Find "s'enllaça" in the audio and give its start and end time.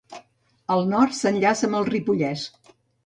1.19-1.69